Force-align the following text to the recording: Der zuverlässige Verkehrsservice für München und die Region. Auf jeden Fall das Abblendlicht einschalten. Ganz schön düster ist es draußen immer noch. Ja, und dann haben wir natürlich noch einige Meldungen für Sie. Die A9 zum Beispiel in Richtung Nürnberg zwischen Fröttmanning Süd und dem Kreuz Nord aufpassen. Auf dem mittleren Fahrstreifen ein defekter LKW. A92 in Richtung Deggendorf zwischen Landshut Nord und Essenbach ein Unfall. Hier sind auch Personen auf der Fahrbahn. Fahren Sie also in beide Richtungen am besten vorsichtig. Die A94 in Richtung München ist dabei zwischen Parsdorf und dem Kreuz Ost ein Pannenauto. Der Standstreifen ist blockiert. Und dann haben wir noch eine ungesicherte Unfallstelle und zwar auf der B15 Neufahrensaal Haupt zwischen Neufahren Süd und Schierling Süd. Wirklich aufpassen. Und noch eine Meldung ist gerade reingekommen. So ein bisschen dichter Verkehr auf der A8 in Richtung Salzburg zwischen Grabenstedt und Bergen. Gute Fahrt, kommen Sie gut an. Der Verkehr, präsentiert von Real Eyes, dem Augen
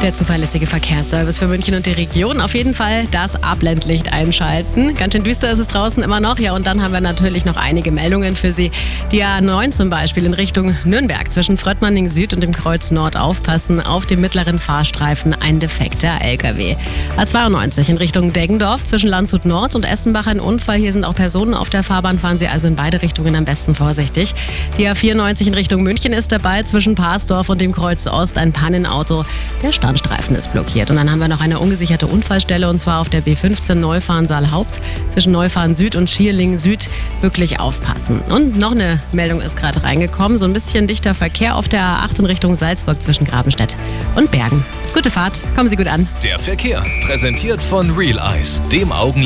Der 0.00 0.14
zuverlässige 0.14 0.68
Verkehrsservice 0.68 1.40
für 1.40 1.48
München 1.48 1.74
und 1.74 1.84
die 1.84 1.90
Region. 1.90 2.40
Auf 2.40 2.54
jeden 2.54 2.72
Fall 2.72 3.06
das 3.10 3.42
Abblendlicht 3.42 4.12
einschalten. 4.12 4.94
Ganz 4.94 5.12
schön 5.12 5.24
düster 5.24 5.50
ist 5.50 5.58
es 5.58 5.66
draußen 5.66 6.04
immer 6.04 6.20
noch. 6.20 6.38
Ja, 6.38 6.54
und 6.54 6.68
dann 6.68 6.80
haben 6.82 6.92
wir 6.92 7.00
natürlich 7.00 7.44
noch 7.44 7.56
einige 7.56 7.90
Meldungen 7.90 8.36
für 8.36 8.52
Sie. 8.52 8.70
Die 9.10 9.24
A9 9.24 9.72
zum 9.72 9.90
Beispiel 9.90 10.24
in 10.24 10.34
Richtung 10.34 10.76
Nürnberg 10.84 11.32
zwischen 11.32 11.56
Fröttmanning 11.56 12.08
Süd 12.08 12.32
und 12.32 12.44
dem 12.44 12.52
Kreuz 12.52 12.92
Nord 12.92 13.16
aufpassen. 13.16 13.80
Auf 13.80 14.06
dem 14.06 14.20
mittleren 14.20 14.60
Fahrstreifen 14.60 15.34
ein 15.34 15.58
defekter 15.58 16.20
LKW. 16.22 16.76
A92 17.16 17.88
in 17.88 17.96
Richtung 17.96 18.32
Deggendorf 18.32 18.84
zwischen 18.84 19.10
Landshut 19.10 19.46
Nord 19.46 19.74
und 19.74 19.84
Essenbach 19.84 20.28
ein 20.28 20.38
Unfall. 20.38 20.78
Hier 20.78 20.92
sind 20.92 21.04
auch 21.04 21.16
Personen 21.16 21.54
auf 21.54 21.70
der 21.70 21.82
Fahrbahn. 21.82 22.20
Fahren 22.20 22.38
Sie 22.38 22.46
also 22.46 22.68
in 22.68 22.76
beide 22.76 23.02
Richtungen 23.02 23.34
am 23.34 23.44
besten 23.44 23.74
vorsichtig. 23.74 24.32
Die 24.78 24.88
A94 24.88 25.48
in 25.48 25.54
Richtung 25.54 25.82
München 25.82 26.12
ist 26.12 26.30
dabei 26.30 26.62
zwischen 26.62 26.94
Parsdorf 26.94 27.48
und 27.48 27.60
dem 27.60 27.72
Kreuz 27.72 28.06
Ost 28.06 28.38
ein 28.38 28.52
Pannenauto. 28.52 29.24
Der 29.64 29.72
Standstreifen 29.88 30.36
ist 30.36 30.52
blockiert. 30.52 30.90
Und 30.90 30.96
dann 30.96 31.10
haben 31.10 31.18
wir 31.18 31.28
noch 31.28 31.40
eine 31.40 31.58
ungesicherte 31.58 32.06
Unfallstelle 32.06 32.68
und 32.68 32.78
zwar 32.78 33.00
auf 33.00 33.08
der 33.08 33.22
B15 33.22 33.74
Neufahrensaal 33.74 34.50
Haupt 34.50 34.80
zwischen 35.08 35.32
Neufahren 35.32 35.74
Süd 35.74 35.96
und 35.96 36.10
Schierling 36.10 36.58
Süd. 36.58 36.90
Wirklich 37.22 37.58
aufpassen. 37.58 38.20
Und 38.28 38.58
noch 38.58 38.72
eine 38.72 39.00
Meldung 39.12 39.40
ist 39.40 39.56
gerade 39.56 39.82
reingekommen. 39.82 40.36
So 40.36 40.44
ein 40.44 40.52
bisschen 40.52 40.86
dichter 40.86 41.14
Verkehr 41.14 41.56
auf 41.56 41.68
der 41.68 41.80
A8 41.80 42.18
in 42.18 42.26
Richtung 42.26 42.54
Salzburg 42.54 43.00
zwischen 43.00 43.24
Grabenstedt 43.24 43.76
und 44.14 44.30
Bergen. 44.30 44.62
Gute 44.92 45.10
Fahrt, 45.10 45.40
kommen 45.54 45.70
Sie 45.70 45.76
gut 45.76 45.86
an. 45.86 46.06
Der 46.22 46.38
Verkehr, 46.38 46.84
präsentiert 47.06 47.62
von 47.62 47.90
Real 47.92 48.18
Eyes, 48.18 48.60
dem 48.70 48.92
Augen 48.92 49.16